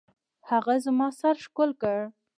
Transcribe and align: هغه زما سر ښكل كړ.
هغه 0.49 0.73
زما 0.85 1.07
سر 1.19 1.35
ښكل 1.45 1.69
كړ. 1.81 1.97